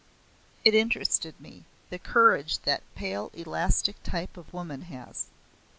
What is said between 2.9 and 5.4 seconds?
pale elastic type of woman has!